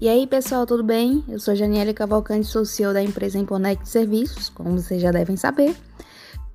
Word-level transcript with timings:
E 0.00 0.08
aí, 0.08 0.28
pessoal, 0.28 0.64
tudo 0.64 0.84
bem? 0.84 1.24
Eu 1.28 1.40
sou 1.40 1.56
Janiele 1.56 1.92
Cavalcante, 1.92 2.46
sou 2.46 2.64
CEO 2.64 2.92
da 2.92 3.02
empresa 3.02 3.36
Imponect 3.36 3.88
Serviços, 3.88 4.48
como 4.48 4.78
vocês 4.78 5.02
já 5.02 5.10
devem 5.10 5.36
saber. 5.36 5.74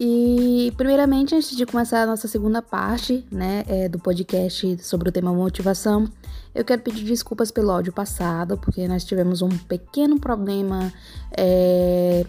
E, 0.00 0.72
primeiramente, 0.76 1.36
antes 1.36 1.56
de 1.56 1.64
começar 1.64 2.02
a 2.02 2.06
nossa 2.06 2.26
segunda 2.26 2.60
parte, 2.60 3.24
né, 3.30 3.62
é, 3.68 3.88
do 3.88 3.96
podcast 3.96 4.82
sobre 4.82 5.10
o 5.10 5.12
tema 5.12 5.32
motivação, 5.32 6.08
eu 6.52 6.64
quero 6.64 6.82
pedir 6.82 7.04
desculpas 7.04 7.52
pelo 7.52 7.70
áudio 7.70 7.92
passado, 7.92 8.58
porque 8.58 8.88
nós 8.88 9.04
tivemos 9.04 9.40
um 9.40 9.50
pequeno 9.50 10.18
problema 10.18 10.92
é, 11.30 12.26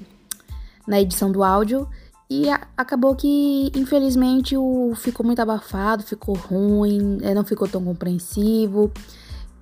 na 0.87 1.01
edição 1.01 1.31
do 1.31 1.43
áudio 1.43 1.89
e 2.29 2.45
acabou 2.77 3.15
que, 3.15 3.71
infelizmente, 3.75 4.55
o 4.55 4.93
ficou 4.95 5.25
muito 5.25 5.39
abafado, 5.39 6.03
ficou 6.03 6.35
ruim, 6.35 7.17
é, 7.23 7.33
não 7.33 7.43
ficou 7.43 7.67
tão 7.67 7.83
compreensivo. 7.83 8.91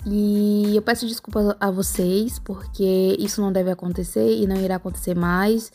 E 0.09 0.73
eu 0.73 0.81
peço 0.81 1.05
desculpas 1.05 1.53
a 1.59 1.69
vocês, 1.69 2.39
porque 2.39 3.17
isso 3.19 3.41
não 3.41 3.51
deve 3.51 3.69
acontecer 3.69 4.37
e 4.37 4.47
não 4.47 4.55
irá 4.55 4.77
acontecer 4.77 5.13
mais. 5.13 5.69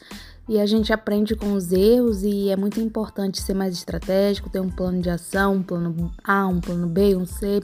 E 0.48 0.58
a 0.58 0.64
gente 0.64 0.91
aprende 0.91 1.36
com 1.36 1.52
os 1.52 1.70
erros 1.70 2.22
e 2.22 2.48
é 2.48 2.56
muito 2.56 2.80
importante 2.80 3.42
ser 3.42 3.52
mais 3.52 3.74
estratégico, 3.74 4.48
ter 4.48 4.60
um 4.60 4.70
plano 4.70 5.02
de 5.02 5.10
ação, 5.10 5.56
um 5.56 5.62
plano 5.62 6.10
A, 6.24 6.46
um 6.46 6.60
plano 6.60 6.88
B, 6.88 7.14
um 7.14 7.27
C, 7.27 7.62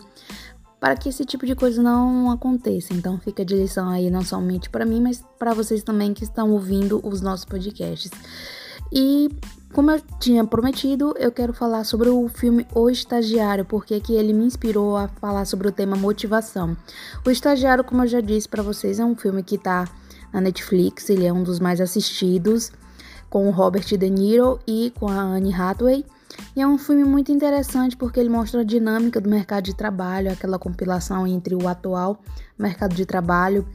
para 0.79 0.95
que 0.95 1.09
esse 1.09 1.25
tipo 1.25 1.47
de 1.47 1.55
coisa 1.55 1.83
não 1.83 2.31
aconteça. 2.31 2.93
Então 2.93 3.19
fica 3.19 3.45
de 3.45 3.55
lição 3.55 3.89
aí 3.89 4.11
não 4.11 4.23
somente 4.23 4.69
para 4.69 4.85
mim, 4.85 5.01
mas 5.01 5.25
para 5.39 5.55
vocês 5.55 5.83
também 5.83 6.13
que 6.13 6.23
estão 6.23 6.51
ouvindo 6.53 7.01
os 7.03 7.23
nossos 7.23 7.47
podcasts. 7.47 8.11
E 8.93 9.29
como 9.73 9.91
eu 9.91 10.01
tinha 10.19 10.45
prometido, 10.45 11.15
eu 11.19 11.31
quero 11.31 11.53
falar 11.53 11.85
sobre 11.85 12.09
o 12.09 12.29
filme 12.29 12.67
O 12.75 12.89
Estagiário, 12.89 13.65
porque 13.65 14.01
que 14.01 14.15
ele 14.15 14.33
me 14.33 14.45
inspirou 14.45 14.97
a 14.97 15.09
falar 15.09 15.45
sobre 15.45 15.69
o 15.69 15.73
tema 15.73 15.97
motivação. 15.97 16.77
O 17.27 17.31
Estagiário, 17.31 17.85
como 17.85 18.03
eu 18.03 18.07
já 18.07 18.21
disse 18.21 18.49
para 18.49 18.63
vocês, 18.63 18.99
é 18.99 19.05
um 19.05 19.15
filme 19.15 19.43
que 19.43 19.57
está 19.57 19.87
na 20.33 20.41
Netflix, 20.41 21.11
ele 21.11 21.27
é 21.27 21.33
um 21.33 21.43
dos 21.43 21.61
mais 21.61 21.81
assistidos, 21.81 22.73
com 23.29 23.47
o 23.47 23.51
Robert 23.51 23.85
De 23.85 24.11
Niro 24.11 24.59
e 24.67 24.93
com 24.99 25.09
a 25.09 25.21
Anne 25.21 25.53
Hathaway. 25.53 26.05
E 26.57 26.63
é 26.63 26.67
um 26.67 26.79
filme 26.79 27.05
muito 27.05 27.31
interessante 27.33 27.97
porque 27.97 28.19
ele 28.19 28.29
mostra 28.29 28.61
a 28.61 28.65
dinâmica 28.65 29.21
do 29.21 29.29
mercado 29.29 29.65
de 29.65 29.75
trabalho, 29.75 30.33
aquela 30.33 30.59
compilação 30.59 31.27
entre 31.27 31.55
o 31.55 31.69
atual 31.69 32.21
mercado 32.59 32.95
de 32.95 33.05
trabalho 33.05 33.67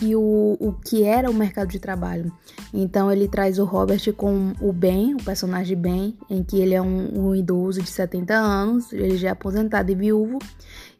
e 0.00 0.14
o, 0.16 0.56
o 0.58 0.72
que 0.72 1.04
era 1.04 1.30
o 1.30 1.34
mercado 1.34 1.68
de 1.68 1.78
trabalho. 1.78 2.32
Então 2.72 3.10
ele 3.10 3.28
traz 3.28 3.58
o 3.58 3.64
Robert 3.64 4.12
com 4.14 4.52
o 4.60 4.72
Ben, 4.72 5.14
o 5.14 5.22
personagem 5.22 5.76
Ben, 5.76 6.16
em 6.28 6.42
que 6.42 6.58
ele 6.58 6.74
é 6.74 6.82
um, 6.82 7.28
um 7.28 7.34
idoso 7.34 7.80
de 7.80 7.88
70 7.88 8.34
anos, 8.34 8.92
ele 8.92 9.16
já 9.16 9.28
é 9.28 9.30
aposentado 9.30 9.90
e 9.90 9.94
viúvo, 9.94 10.38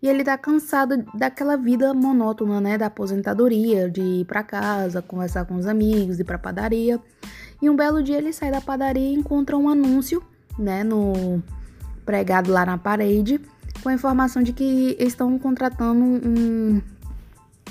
e 0.03 0.09
ele 0.09 0.23
tá 0.23 0.37
cansado 0.37 1.05
daquela 1.15 1.57
vida 1.57 1.95
monótona, 1.95 2.61
né, 2.61 2.77
da 2.77 2.87
aposentadoria, 2.87 3.89
de 3.89 4.03
ir 4.03 4.25
para 4.27 4.43
casa, 4.43 5.01
conversar 5.01 5.47
com 5.47 5.55
os 5.55 5.67
amigos, 5.67 6.21
ir 6.21 6.25
para 6.25 6.39
padaria. 6.39 7.01
E 7.61 7.71
um 7.71 7.75
belo 7.75 8.03
dia 8.03 8.19
ele 8.19 8.33
sai 8.33 8.51
da 8.51 8.61
padaria 8.61 9.11
e 9.11 9.15
encontra 9.15 9.57
um 9.57 9.69
anúncio, 9.69 10.23
né, 10.59 10.85
no 10.85 11.43
pregado 12.05 12.53
lá 12.53 12.67
na 12.67 12.77
parede, 12.77 13.41
com 13.83 13.89
a 13.89 13.95
informação 13.95 14.43
de 14.43 14.53
que 14.53 14.97
estão 15.01 15.39
contratando 15.39 16.05
um 16.05 16.81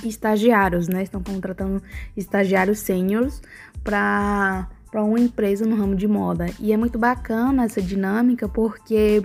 estagiários, 0.07 0.87
né? 0.87 1.03
Estão 1.03 1.21
contratando 1.21 1.81
estagiários 2.15 2.79
sêniores 2.79 3.41
para 3.83 4.67
para 4.93 5.03
uma 5.03 5.19
empresa 5.19 5.65
no 5.65 5.75
ramo 5.75 5.95
de 5.95 6.07
moda. 6.07 6.45
E 6.59 6.71
é 6.71 6.77
muito 6.77 6.99
bacana 6.99 7.65
essa 7.65 7.81
dinâmica 7.81 8.47
porque 8.47 9.23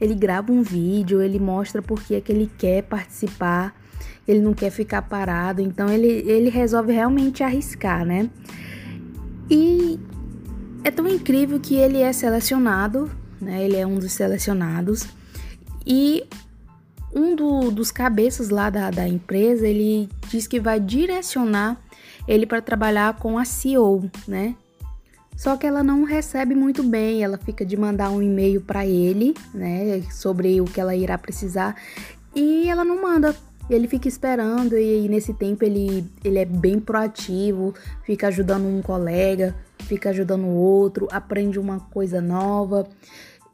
ele 0.00 0.14
grava 0.14 0.50
um 0.50 0.62
vídeo, 0.62 1.20
ele 1.20 1.38
mostra 1.38 1.82
por 1.82 2.02
que 2.02 2.14
é 2.14 2.22
que 2.22 2.32
ele 2.32 2.50
quer 2.56 2.84
participar, 2.84 3.78
ele 4.26 4.40
não 4.40 4.54
quer 4.54 4.70
ficar 4.70 5.02
parado, 5.02 5.60
então 5.60 5.90
ele, 5.90 6.08
ele 6.08 6.48
resolve 6.48 6.94
realmente 6.94 7.42
arriscar, 7.42 8.02
né? 8.02 8.30
E 9.50 10.00
é 10.82 10.90
tão 10.90 11.06
incrível 11.06 11.60
que 11.60 11.74
ele 11.74 11.98
é 11.98 12.14
selecionado, 12.14 13.10
né? 13.38 13.62
Ele 13.62 13.76
é 13.76 13.86
um 13.86 13.98
dos 13.98 14.12
selecionados. 14.12 15.06
E 15.86 16.24
um 17.20 17.36
do, 17.36 17.70
dos 17.70 17.90
cabeças 17.90 18.48
lá 18.48 18.70
da, 18.70 18.90
da 18.90 19.06
empresa, 19.06 19.66
ele 19.66 20.08
diz 20.28 20.46
que 20.46 20.58
vai 20.58 20.80
direcionar 20.80 21.80
ele 22.26 22.46
para 22.46 22.62
trabalhar 22.62 23.18
com 23.18 23.38
a 23.38 23.44
CEO, 23.44 24.10
né? 24.26 24.54
Só 25.36 25.56
que 25.56 25.66
ela 25.66 25.82
não 25.82 26.04
recebe 26.04 26.54
muito 26.54 26.82
bem, 26.82 27.24
ela 27.24 27.38
fica 27.38 27.64
de 27.64 27.76
mandar 27.76 28.10
um 28.10 28.22
e-mail 28.22 28.60
para 28.60 28.86
ele, 28.86 29.34
né, 29.54 30.02
sobre 30.10 30.60
o 30.60 30.66
que 30.66 30.78
ela 30.78 30.94
irá 30.94 31.16
precisar, 31.16 31.76
e 32.34 32.68
ela 32.68 32.84
não 32.84 33.00
manda. 33.00 33.34
Ele 33.70 33.88
fica 33.88 34.06
esperando 34.06 34.76
e, 34.76 35.06
e 35.06 35.08
nesse 35.08 35.32
tempo 35.32 35.64
ele, 35.64 36.04
ele 36.22 36.40
é 36.40 36.44
bem 36.44 36.78
proativo, 36.78 37.72
fica 38.04 38.28
ajudando 38.28 38.66
um 38.66 38.82
colega, 38.82 39.54
fica 39.78 40.10
ajudando 40.10 40.44
o 40.44 40.54
outro, 40.54 41.08
aprende 41.10 41.58
uma 41.58 41.80
coisa 41.80 42.20
nova. 42.20 42.86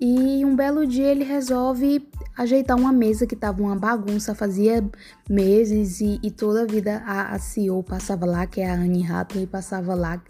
E 0.01 0.45
um 0.45 0.55
belo 0.55 0.87
dia 0.87 1.07
ele 1.07 1.25
resolve 1.25 2.07
ajeitar 2.37 2.77
uma 2.77 2.93
mesa 2.93 3.27
que 3.27 3.35
estava 3.35 3.63
uma 3.63 3.75
bagunça, 3.75 4.35
fazia 4.35 4.85
meses 5.29 6.01
e, 6.01 6.21
e 6.23 6.31
toda 6.31 6.63
a 6.63 6.67
vida 6.67 7.03
a, 7.07 7.35
a, 7.35 7.39
CEO 7.39 7.83
passava 7.83 8.27
lá, 8.27 8.47
que 8.47 8.61
é 8.61 8.69
a 8.69 8.75
Anne 8.75 9.11
Hathaway, 9.11 9.47
passava 9.47 9.95
lá 9.95 10.23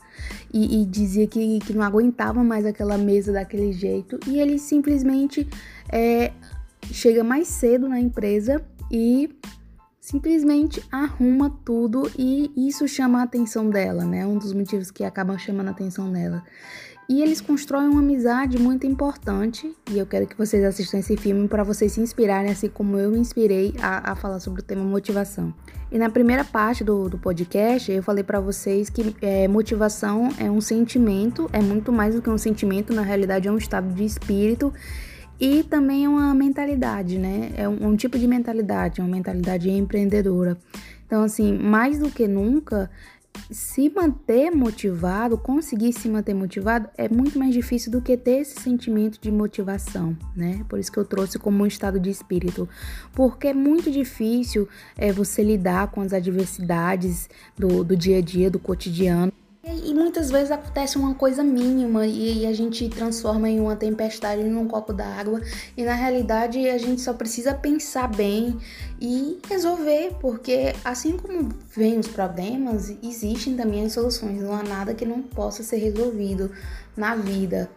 e, 0.55 0.83
e, 0.83 0.87
dizia 0.87 1.27
que, 1.27 1.59
que 1.61 1.73
não 1.73 1.83
aguentava 1.83 2.45
mais 2.45 2.65
aquela 2.65 2.97
mesa 2.97 3.33
daquele 3.33 3.73
jeito. 3.73 4.21
E 4.27 4.39
ele 4.39 4.57
simplesmente 4.59 5.49
é, 5.91 6.33
chega 6.93 7.25
mais 7.25 7.49
cedo 7.49 7.89
na 7.89 7.99
empresa 7.99 8.65
e 8.91 9.29
simplesmente 10.01 10.81
arruma 10.93 11.51
tudo 11.65 12.09
e 12.17 12.53
isso 12.57 12.87
chama 12.87 13.19
a 13.19 13.23
atenção 13.25 13.69
dela, 13.69 14.05
né? 14.05 14.25
Um 14.25 14.39
dos 14.39 14.53
motivos 14.53 14.93
que 14.93 15.03
acabam 15.03 15.37
chamando 15.37 15.67
a 15.67 15.73
atenção 15.73 16.13
dela. 16.13 16.45
E 17.09 17.23
eles 17.23 17.41
constroem 17.41 17.89
uma 17.89 18.01
amizade 18.01 18.59
muito 18.59 18.85
importante. 18.85 19.73
E 19.91 19.99
eu 19.99 20.05
quero 20.07 20.27
que 20.27 20.37
vocês 20.37 20.65
assistam 20.65 20.99
esse 20.99 21.17
filme 21.17 21.47
para 21.47 21.63
vocês 21.63 21.93
se 21.93 22.01
inspirarem, 22.01 22.51
assim 22.51 22.69
como 22.69 22.99
eu 22.99 23.13
me 23.13 23.19
inspirei 23.19 23.75
a, 23.81 24.13
a 24.13 24.17
falar 24.17 24.41
sobre 24.41 24.61
o 24.61 24.65
tema 24.65 24.83
motivação. 24.83 25.55
E 25.91 25.99
na 25.99 26.11
primeira 26.11 26.45
parte 26.45 26.83
do, 26.83 27.09
do 27.09 27.17
podcast, 27.17 27.93
eu 27.93 28.03
falei 28.03 28.25
para 28.25 28.41
vocês 28.41 28.91
que 28.91 29.15
é, 29.23 29.47
motivação 29.47 30.31
é 30.37 30.51
um 30.51 30.61
sentimento, 30.61 31.49
é 31.53 31.61
muito 31.61 31.93
mais 31.93 32.17
do 32.17 32.21
que 32.21 32.29
um 32.29 32.39
sentimento, 32.39 32.93
na 32.93 33.03
realidade 33.03 33.47
é 33.47 33.53
um 33.53 33.57
estado 33.57 33.95
de 33.95 34.05
espírito 34.05 34.73
e 35.39 35.63
também 35.63 36.07
é 36.07 36.09
uma 36.09 36.35
mentalidade, 36.35 37.19
né? 37.19 37.53
É 37.57 37.69
um, 37.69 37.89
um 37.89 37.97
tipo 37.97 38.19
de 38.19 38.27
mentalidade, 38.27 39.01
uma 39.01 39.09
mentalidade 39.09 39.71
empreendedora. 39.71 40.59
Então, 41.07 41.23
assim, 41.23 41.57
mais 41.57 42.01
do 42.01 42.11
que 42.11 42.27
nunca, 42.27 42.91
se 43.51 43.89
manter 43.91 44.51
motivado, 44.51 45.39
conseguir 45.39 45.93
se 45.93 46.09
manter 46.09 46.35
motivado 46.35 46.89
é 46.97 47.09
muito 47.09 47.39
mais 47.39 47.55
difícil 47.55 47.91
do 47.93 48.01
que 48.01 48.17
ter 48.17 48.41
esse 48.41 48.61
sentimento 48.61 49.21
de 49.21 49.31
motivação, 49.31 50.17
né? 50.35 50.65
Por 50.69 50.79
isso 50.79 50.91
que 50.91 50.99
eu 50.99 51.05
trouxe 51.05 51.39
como 51.39 51.63
um 51.63 51.67
estado 51.67 51.99
de 52.01 52.11
espírito, 52.11 52.69
porque 53.13 53.49
é 53.49 53.55
muito 53.55 53.91
difícil 53.91 54.69
é, 54.97 55.13
você 55.13 55.43
lidar 55.43 55.91
com 55.91 56.01
as 56.01 56.13
adversidades 56.13 57.29
do, 57.57 57.85
do 57.85 57.97
dia 57.97 58.19
a 58.19 58.21
dia, 58.21 58.51
do 58.51 58.59
cotidiano. 58.59 59.33
E 59.69 59.93
muitas 59.93 60.31
vezes 60.31 60.53
acontece 60.53 60.97
uma 60.97 61.13
coisa 61.17 61.43
mínima 61.43 62.07
e 62.07 62.47
a 62.47 62.53
gente 62.53 62.89
transforma 62.89 63.49
em 63.49 63.59
uma 63.59 63.75
tempestade 63.75 64.45
num 64.45 64.69
copo 64.69 64.93
d'água 64.93 65.41
e 65.77 65.83
na 65.83 65.93
realidade 65.93 66.69
a 66.69 66.79
gente 66.79 67.01
só 67.01 67.13
precisa 67.13 67.53
pensar 67.53 68.07
bem 68.07 68.57
e 69.01 69.41
resolver, 69.49 70.15
porque 70.21 70.73
assim 70.85 71.17
como 71.17 71.49
vem 71.75 71.99
os 71.99 72.07
problemas, 72.07 72.95
existem 73.03 73.57
também 73.57 73.85
as 73.85 73.93
soluções, 73.93 74.41
não 74.41 74.53
há 74.53 74.63
nada 74.63 74.95
que 74.95 75.05
não 75.05 75.21
possa 75.21 75.65
ser 75.65 75.79
resolvido 75.79 76.49
na 76.97 77.17
vida. 77.17 77.69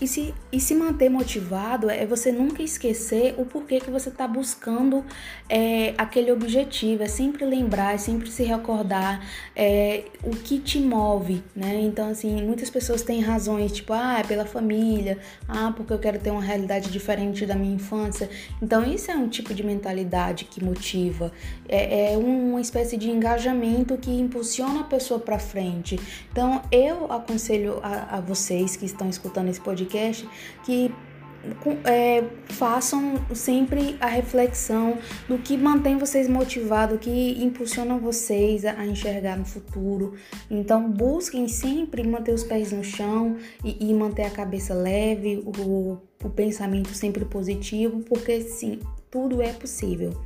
E 0.00 0.06
se, 0.06 0.32
e 0.52 0.60
se 0.60 0.74
manter 0.76 1.08
motivado 1.08 1.90
é 1.90 2.06
você 2.06 2.30
nunca 2.30 2.62
esquecer 2.62 3.34
o 3.36 3.44
porquê 3.44 3.80
que 3.80 3.90
você 3.90 4.10
está 4.10 4.28
buscando 4.28 5.04
é, 5.48 5.92
aquele 5.98 6.30
objetivo. 6.30 7.02
É 7.02 7.08
sempre 7.08 7.44
lembrar, 7.44 7.94
é 7.94 7.98
sempre 7.98 8.30
se 8.30 8.44
recordar 8.44 9.26
é, 9.56 10.04
o 10.22 10.30
que 10.30 10.60
te 10.60 10.78
move, 10.78 11.42
né? 11.54 11.80
Então, 11.80 12.10
assim, 12.10 12.40
muitas 12.42 12.70
pessoas 12.70 13.02
têm 13.02 13.20
razões, 13.20 13.72
tipo, 13.72 13.92
ah, 13.92 14.20
é 14.20 14.22
pela 14.22 14.46
família, 14.46 15.18
ah, 15.48 15.72
porque 15.76 15.92
eu 15.92 15.98
quero 15.98 16.20
ter 16.20 16.30
uma 16.30 16.42
realidade 16.42 16.90
diferente 16.90 17.44
da 17.44 17.56
minha 17.56 17.74
infância. 17.74 18.30
Então, 18.62 18.84
isso 18.84 19.10
é 19.10 19.16
um 19.16 19.28
tipo 19.28 19.52
de 19.52 19.64
mentalidade 19.64 20.44
que 20.44 20.62
motiva. 20.62 21.32
É, 21.68 22.12
é 22.12 22.16
uma 22.16 22.60
espécie 22.60 22.96
de 22.96 23.10
engajamento 23.10 23.96
que 23.96 24.12
impulsiona 24.12 24.80
a 24.80 24.84
pessoa 24.84 25.18
para 25.18 25.40
frente. 25.40 25.98
Então, 26.30 26.62
eu 26.70 27.10
aconselho 27.10 27.80
a, 27.82 28.18
a 28.18 28.20
vocês 28.20 28.76
que 28.76 28.86
estão 28.86 29.08
escutando 29.08 29.48
esse 29.48 29.60
podcast 29.60 29.87
podcast 29.88 30.28
que 30.64 30.92
é, 31.84 32.24
façam 32.46 33.14
sempre 33.34 33.96
a 34.00 34.06
reflexão 34.06 34.98
do 35.28 35.38
que 35.38 35.56
mantém 35.56 35.96
vocês 35.96 36.28
motivados, 36.28 36.98
que 36.98 37.42
impulsiona 37.42 37.96
vocês 37.96 38.64
a, 38.64 38.84
enxergar 38.84 39.36
no 39.38 39.44
futuro. 39.44 40.14
Então, 40.50 40.90
busquem 40.90 41.48
sempre 41.48 42.06
manter 42.06 42.34
os 42.34 42.42
pés 42.42 42.72
no 42.72 42.82
chão 42.82 43.36
e, 43.64 43.88
e 43.88 43.94
manter 43.94 44.24
a 44.24 44.30
cabeça 44.30 44.74
leve, 44.74 45.42
o, 45.46 45.98
o 46.22 46.30
pensamento 46.30 46.88
sempre 46.88 47.24
positivo, 47.24 48.00
porque 48.00 48.40
sim, 48.42 48.80
tudo 49.10 49.40
é 49.40 49.52
possível. 49.52 50.20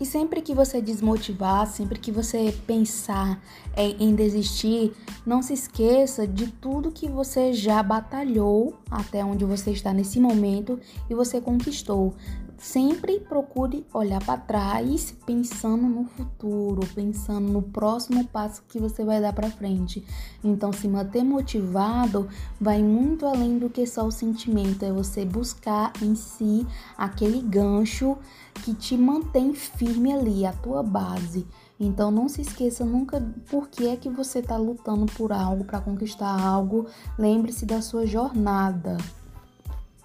E 0.00 0.06
sempre 0.06 0.40
que 0.40 0.54
você 0.54 0.80
desmotivar, 0.80 1.66
sempre 1.66 1.98
que 1.98 2.12
você 2.12 2.54
pensar 2.66 3.42
em 3.76 4.14
desistir, 4.14 4.92
não 5.24 5.42
se 5.42 5.52
esqueça 5.52 6.26
de 6.26 6.48
tudo 6.48 6.90
que 6.90 7.08
você 7.08 7.52
já 7.52 7.82
batalhou 7.82 8.74
até 8.90 9.24
onde 9.24 9.44
você 9.44 9.70
está 9.70 9.92
nesse 9.92 10.18
momento 10.18 10.78
e 11.08 11.14
você 11.14 11.40
conquistou. 11.40 12.14
Sempre 12.58 13.20
procure 13.20 13.86
olhar 13.94 14.22
para 14.24 14.36
trás, 14.36 15.14
pensando 15.24 15.84
no 15.84 16.04
futuro, 16.04 16.80
pensando 16.92 17.48
no 17.48 17.62
próximo 17.62 18.26
passo 18.26 18.64
que 18.68 18.80
você 18.80 19.04
vai 19.04 19.20
dar 19.20 19.32
para 19.32 19.48
frente. 19.48 20.04
Então, 20.42 20.72
se 20.72 20.88
manter 20.88 21.22
motivado 21.22 22.28
vai 22.60 22.82
muito 22.82 23.26
além 23.26 23.58
do 23.58 23.70
que 23.70 23.86
só 23.86 24.04
o 24.04 24.10
sentimento, 24.10 24.84
é 24.84 24.92
você 24.92 25.24
buscar 25.24 25.92
em 26.02 26.16
si 26.16 26.66
aquele 26.96 27.40
gancho 27.40 28.18
que 28.64 28.74
te 28.74 28.96
mantém 28.96 29.54
firme 29.54 30.12
ali, 30.12 30.44
a 30.44 30.52
tua 30.52 30.82
base. 30.82 31.46
Então 31.80 32.10
não 32.10 32.28
se 32.28 32.42
esqueça 32.42 32.84
nunca 32.84 33.24
por 33.48 33.68
que 33.68 33.86
é 33.86 33.96
que 33.96 34.08
você 34.08 34.40
está 34.40 34.56
lutando 34.56 35.06
por 35.06 35.32
algo, 35.32 35.64
para 35.64 35.80
conquistar 35.80 36.40
algo. 36.40 36.86
Lembre-se 37.16 37.64
da 37.64 37.80
sua 37.80 38.04
jornada. 38.04 38.96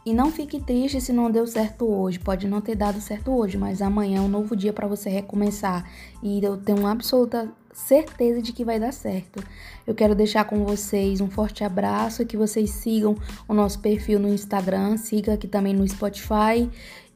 E 0.06 0.14
não 0.14 0.32
fique 0.32 0.60
triste 0.60 1.00
se 1.00 1.14
não 1.14 1.32
deu 1.32 1.48
certo 1.48 1.86
hoje. 1.86 2.20
Pode 2.20 2.48
não 2.48 2.60
ter 2.60 2.76
dado 2.76 3.00
certo 3.00 3.32
hoje, 3.32 3.58
mas 3.58 3.82
amanhã 3.82 4.18
é 4.18 4.22
um 4.22 4.28
novo 4.28 4.56
dia 4.56 4.74
para 4.74 4.88
você 4.88 5.10
recomeçar. 5.10 5.90
E 6.22 6.44
eu 6.44 6.58
tenho 6.58 6.86
absoluta 6.86 7.50
certeza 7.74 8.42
de 8.42 8.52
que 8.52 8.66
vai 8.66 8.80
dar 8.80 8.92
certo. 8.92 9.44
Eu 9.88 9.96
quero 9.96 10.14
deixar 10.14 10.46
com 10.46 10.64
vocês 10.66 11.22
um 11.22 11.30
forte 11.30 11.64
abraço, 11.64 12.26
que 12.26 12.38
vocês 12.38 12.70
sigam 12.70 13.16
o 13.48 13.54
nosso 13.54 13.80
perfil 13.80 14.20
no 14.20 14.30
Instagram, 14.30 14.98
siga 14.98 15.34
aqui 15.34 15.48
também 15.48 15.74
no 15.74 15.88
Spotify 15.88 16.70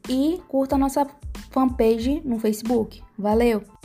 e 0.09 0.41
curta 0.47 0.75
a 0.75 0.79
nossa 0.79 1.05
fanpage 1.51 2.21
no 2.25 2.39
Facebook. 2.39 3.01
Valeu! 3.17 3.76